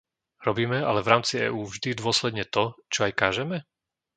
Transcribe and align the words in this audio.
Robíme 0.47 0.79
ale 0.89 0.99
v 1.05 1.11
rámci 1.13 1.35
EÚ 1.47 1.59
vždy 1.73 1.91
dôsledne 2.01 2.41
to, 2.55 2.63
čo 2.93 2.99
aj 3.07 3.13
kážeme? 3.21 3.57